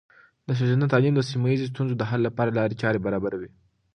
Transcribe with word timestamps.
د 0.47 0.49
ښځینه 0.59 0.85
تعلیم 0.93 1.13
د 1.15 1.21
سیمه 1.29 1.47
ایزې 1.51 1.67
ستونزو 1.71 1.93
د 1.97 2.03
حل 2.09 2.21
لپاره 2.27 2.55
لارې 2.57 2.79
چارې 2.81 3.03
برابروي. 3.05 3.49